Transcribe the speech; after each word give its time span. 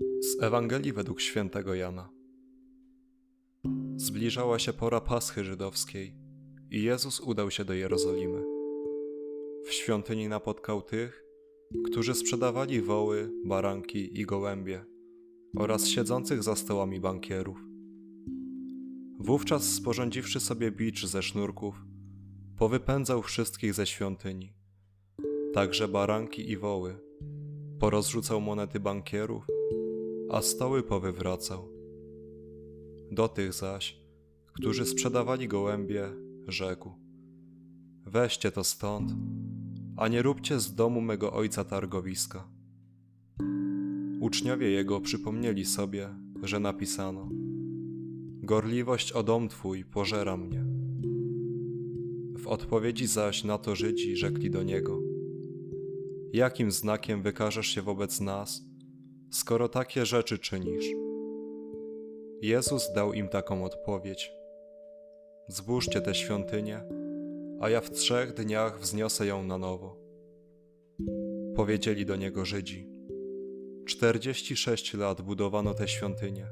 Z 0.00 0.42
Ewangelii 0.42 0.92
według 0.92 1.20
świętego 1.20 1.74
Jana. 1.74 2.10
Zbliżała 3.96 4.58
się 4.58 4.72
pora 4.72 5.00
Paschy 5.00 5.44
żydowskiej 5.44 6.14
i 6.70 6.82
Jezus 6.82 7.20
udał 7.20 7.50
się 7.50 7.64
do 7.64 7.74
Jerozolimy. 7.74 8.42
W 9.64 9.72
świątyni 9.72 10.28
napotkał 10.28 10.82
tych, 10.82 11.24
którzy 11.84 12.14
sprzedawali 12.14 12.80
woły, 12.80 13.32
baranki 13.44 14.20
i 14.20 14.26
gołębie 14.26 14.84
oraz 15.56 15.86
siedzących 15.86 16.42
za 16.42 16.56
stołami 16.56 17.00
bankierów. 17.00 17.64
Wówczas 19.18 19.64
sporządziwszy 19.64 20.40
sobie 20.40 20.70
bicz 20.70 21.06
ze 21.06 21.22
sznurków, 21.22 21.84
powypędzał 22.56 23.22
wszystkich 23.22 23.74
ze 23.74 23.86
świątyni, 23.86 24.54
także 25.52 25.88
baranki 25.88 26.50
i 26.50 26.56
woły, 26.56 26.98
porozrzucał 27.78 28.40
monety 28.40 28.80
bankierów 28.80 29.59
a 30.32 30.42
stoły 30.42 30.82
powywracał. 30.82 31.68
Do 33.12 33.28
tych 33.28 33.52
zaś, 33.52 34.00
którzy 34.52 34.86
sprzedawali 34.86 35.48
gołębie, 35.48 36.08
rzekł: 36.48 36.90
Weźcie 38.06 38.50
to 38.50 38.64
stąd, 38.64 39.12
a 39.96 40.08
nie 40.08 40.22
róbcie 40.22 40.60
z 40.60 40.74
domu 40.74 41.00
mego 41.00 41.32
ojca 41.32 41.64
targowiska. 41.64 42.48
Uczniowie 44.20 44.70
jego 44.70 45.00
przypomnieli 45.00 45.64
sobie, 45.64 46.08
że 46.42 46.60
napisano: 46.60 47.28
Gorliwość 48.42 49.12
o 49.12 49.22
dom 49.22 49.48
twój 49.48 49.84
pożera 49.84 50.36
mnie. 50.36 50.64
W 52.38 52.46
odpowiedzi 52.46 53.06
zaś 53.06 53.44
na 53.44 53.58
to 53.58 53.76
Żydzi 53.76 54.16
rzekli 54.16 54.50
do 54.50 54.62
niego: 54.62 55.00
Jakim 56.32 56.70
znakiem 56.70 57.22
wykażesz 57.22 57.66
się 57.66 57.82
wobec 57.82 58.20
nas? 58.20 58.69
Skoro 59.30 59.68
takie 59.68 60.06
rzeczy 60.06 60.38
czynisz? 60.38 60.86
Jezus 62.42 62.92
dał 62.92 63.12
im 63.12 63.28
taką 63.28 63.64
odpowiedź: 63.64 64.32
Zbóżcie 65.48 66.00
tę 66.00 66.14
świątynię, 66.14 66.82
a 67.60 67.70
ja 67.70 67.80
w 67.80 67.90
trzech 67.90 68.34
dniach 68.34 68.80
wzniosę 68.80 69.26
ją 69.26 69.42
na 69.42 69.58
nowo. 69.58 69.96
Powiedzieli 71.56 72.06
do 72.06 72.16
niego 72.16 72.44
Żydzi: 72.44 72.88
Czterdzieści 73.86 74.56
sześć 74.56 74.94
lat 74.94 75.22
budowano 75.22 75.74
tę 75.74 75.88
świątynię, 75.88 76.46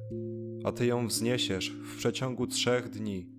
a 0.64 0.72
ty 0.72 0.86
ją 0.86 1.06
wzniesiesz 1.06 1.70
w 1.70 1.96
przeciągu 1.98 2.46
trzech 2.46 2.88
dni. 2.88 3.30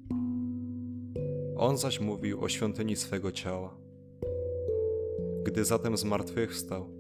On 1.58 1.78
zaś 1.78 2.00
mówił 2.00 2.42
o 2.44 2.50
świątyni 2.50 2.96
swego 2.96 3.32
ciała. 3.32 3.78
Gdy 5.44 5.66
zatem 5.66 5.98
zmartwychwstał, 5.98 6.99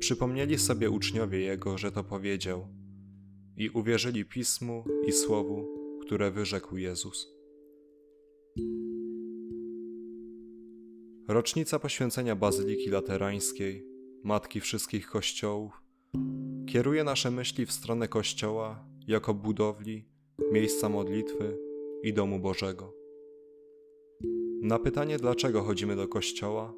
Przypomnieli 0.00 0.58
sobie 0.58 0.90
uczniowie 0.90 1.40
Jego, 1.40 1.78
że 1.78 1.92
to 1.92 2.04
powiedział 2.04 2.68
i 3.56 3.70
uwierzyli 3.70 4.24
Pismu 4.24 4.84
i 5.06 5.12
Słowu, 5.12 5.68
które 6.02 6.30
wyrzekł 6.30 6.76
Jezus. 6.76 7.28
Rocznica 11.28 11.78
poświęcenia 11.78 12.36
Bazyliki 12.36 12.90
Laterańskiej, 12.90 13.86
Matki 14.24 14.60
Wszystkich 14.60 15.06
Kościołów, 15.06 15.82
kieruje 16.66 17.04
nasze 17.04 17.30
myśli 17.30 17.66
w 17.66 17.72
stronę 17.72 18.08
Kościoła 18.08 18.84
jako 19.06 19.34
budowli, 19.34 20.08
miejsca 20.52 20.88
modlitwy 20.88 21.58
i 22.02 22.12
domu 22.12 22.38
Bożego. 22.40 22.94
Na 24.62 24.78
pytanie, 24.78 25.18
dlaczego 25.18 25.62
chodzimy 25.62 25.96
do 25.96 26.08
Kościoła, 26.08 26.74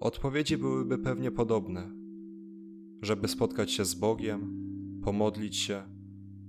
odpowiedzi 0.00 0.56
byłyby 0.56 0.98
pewnie 0.98 1.30
podobne 1.30 2.05
żeby 3.06 3.28
spotkać 3.28 3.72
się 3.72 3.84
z 3.84 3.94
Bogiem, 3.94 4.40
pomodlić 5.04 5.56
się, 5.56 5.82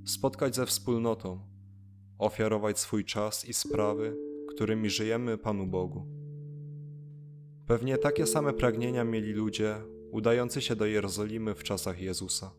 spotkać 0.06 0.56
ze 0.56 0.66
wspólnotą, 0.66 1.40
ofiarować 2.18 2.80
swój 2.80 3.06
czas 3.06 3.46
i 3.50 3.54
sprawy, 3.54 4.18
którymi 4.50 4.90
żyjemy 4.90 5.38
Panu 5.38 5.68
Bogu. 5.68 6.08
Pewnie 7.68 7.98
takie 7.98 8.26
same 8.26 8.54
pragnienia 8.54 9.04
mieli 9.04 9.34
ludzie 9.34 9.76
udający 10.12 10.62
się 10.62 10.76
do 10.76 10.86
Jerozolimy 10.86 11.56
w 11.56 11.64
czasach 11.64 12.02
Jezusa. 12.02 12.52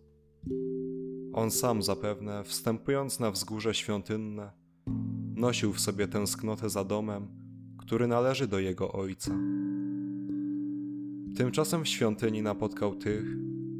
On 1.32 1.50
sam 1.50 1.82
zapewne, 1.82 2.44
wstępując 2.44 3.20
na 3.20 3.30
wzgórze 3.30 3.74
świątynne, 3.74 4.52
nosił 5.34 5.72
w 5.72 5.80
sobie 5.80 6.08
tęsknotę 6.08 6.70
za 6.70 6.84
domem, 6.84 7.28
który 7.78 8.06
należy 8.06 8.46
do 8.46 8.58
jego 8.58 8.92
ojca. 8.92 9.30
Tymczasem 11.36 11.84
w 11.84 11.88
świątyni 11.88 12.42
napotkał 12.42 12.94
tych, 12.94 13.24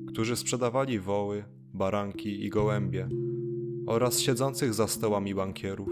którzy 0.09 0.37
sprzedawali 0.37 0.99
woły, 0.99 1.45
baranki 1.75 2.45
i 2.45 2.51
gołębie 2.51 3.09
oraz 3.87 4.21
siedzących 4.21 4.75
za 4.75 4.87
stołami 4.87 5.35
bankierów. 5.35 5.89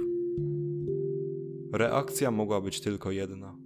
Reakcja 1.73 2.31
mogła 2.31 2.61
być 2.61 2.81
tylko 2.81 3.11
jedna: 3.11 3.57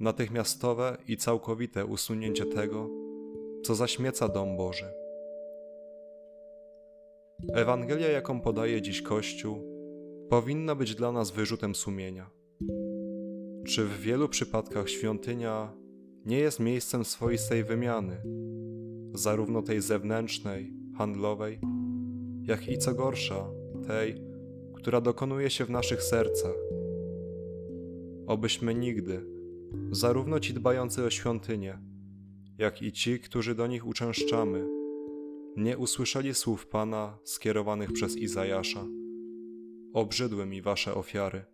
natychmiastowe 0.00 0.96
i 1.08 1.16
całkowite 1.16 1.86
usunięcie 1.86 2.46
tego, 2.46 2.90
co 3.62 3.74
zaśmieca 3.74 4.28
dom 4.28 4.56
Boży. 4.56 4.86
Ewangelia, 7.52 8.08
jaką 8.08 8.40
podaje 8.40 8.82
dziś 8.82 9.02
Kościół, 9.02 9.56
powinna 10.28 10.74
być 10.74 10.94
dla 10.94 11.12
nas 11.12 11.30
wyrzutem 11.30 11.74
sumienia. 11.74 12.30
Czy 13.66 13.84
w 13.84 14.00
wielu 14.00 14.28
przypadkach 14.28 14.90
świątynia 14.90 15.72
nie 16.26 16.38
jest 16.38 16.60
miejscem 16.60 17.04
swoistej 17.04 17.64
wymiany, 17.64 18.22
zarówno 19.14 19.62
tej 19.62 19.80
zewnętrznej, 19.80 20.72
handlowej, 20.98 21.60
jak 22.42 22.68
i 22.68 22.78
co 22.78 22.94
gorsza, 22.94 23.50
tej, 23.86 24.22
która 24.74 25.00
dokonuje 25.00 25.50
się 25.50 25.64
w 25.64 25.70
naszych 25.70 26.02
sercach. 26.02 26.56
Obyśmy 28.26 28.74
nigdy, 28.74 29.26
zarówno 29.90 30.40
ci 30.40 30.54
dbający 30.54 31.04
o 31.04 31.10
świątynię, 31.10 31.78
jak 32.58 32.82
i 32.82 32.92
ci, 32.92 33.20
którzy 33.20 33.54
do 33.54 33.66
nich 33.66 33.86
uczęszczamy, 33.86 34.68
nie 35.56 35.78
usłyszeli 35.78 36.34
słów 36.34 36.66
Pana 36.66 37.18
skierowanych 37.24 37.92
przez 37.92 38.16
Izajasza. 38.16 38.84
Obrzydły 39.92 40.46
mi 40.46 40.62
wasze 40.62 40.94
ofiary. 40.94 41.44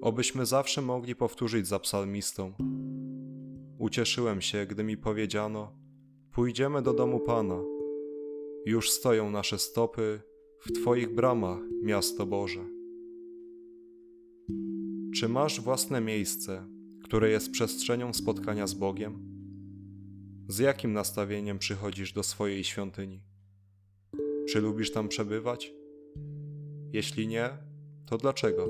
Obyśmy 0.00 0.46
zawsze 0.46 0.82
mogli 0.82 1.16
powtórzyć 1.16 1.66
za 1.66 1.78
psalmistą. 1.78 2.52
Ucieszyłem 3.78 4.40
się, 4.40 4.66
gdy 4.66 4.84
mi 4.84 4.96
powiedziano, 4.96 5.85
Pójdziemy 6.36 6.82
do 6.82 6.94
domu 6.94 7.20
Pana. 7.20 7.62
Już 8.66 8.90
stoją 8.90 9.30
nasze 9.30 9.58
stopy 9.58 10.20
w 10.60 10.72
Twoich 10.72 11.14
bramach, 11.14 11.60
miasto 11.82 12.26
Boże. 12.26 12.64
Czy 15.14 15.28
masz 15.28 15.60
własne 15.60 16.00
miejsce, 16.00 16.66
które 17.04 17.30
jest 17.30 17.50
przestrzenią 17.50 18.12
spotkania 18.12 18.66
z 18.66 18.74
Bogiem? 18.74 19.18
Z 20.48 20.58
jakim 20.58 20.92
nastawieniem 20.92 21.58
przychodzisz 21.58 22.12
do 22.12 22.22
swojej 22.22 22.64
świątyni? 22.64 23.20
Czy 24.48 24.60
lubisz 24.60 24.92
tam 24.92 25.08
przebywać? 25.08 25.74
Jeśli 26.92 27.28
nie, 27.28 27.50
to 28.06 28.18
dlaczego? 28.18 28.68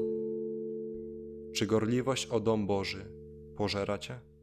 Czy 1.53 1.67
gorliwość 1.67 2.27
o 2.27 2.41
dom 2.41 2.67
Boży 2.67 3.05
pożera 3.57 3.99
cię? 3.99 4.36